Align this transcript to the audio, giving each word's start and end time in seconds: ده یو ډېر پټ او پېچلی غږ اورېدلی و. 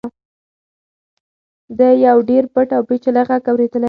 ده 1.77 1.87
یو 2.05 2.17
ډېر 2.29 2.43
پټ 2.53 2.67
او 2.75 2.81
پېچلی 2.89 3.21
غږ 3.29 3.43
اورېدلی 3.51 3.77
و. 3.77 3.79